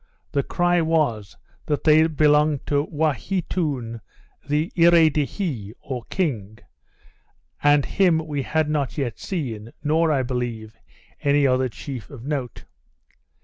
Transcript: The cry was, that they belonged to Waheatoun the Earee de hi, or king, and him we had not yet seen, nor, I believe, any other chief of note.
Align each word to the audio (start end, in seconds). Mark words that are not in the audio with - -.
The 0.31 0.41
cry 0.41 0.81
was, 0.81 1.37
that 1.67 1.83
they 1.83 2.07
belonged 2.07 2.65
to 2.65 2.87
Waheatoun 2.91 3.99
the 4.49 4.71
Earee 4.75 5.13
de 5.13 5.27
hi, 5.27 5.73
or 5.79 6.05
king, 6.09 6.57
and 7.61 7.85
him 7.85 8.17
we 8.25 8.41
had 8.41 8.67
not 8.67 8.97
yet 8.97 9.19
seen, 9.19 9.71
nor, 9.83 10.11
I 10.11 10.23
believe, 10.23 10.75
any 11.21 11.45
other 11.45 11.69
chief 11.69 12.09
of 12.09 12.23
note. 12.25 12.65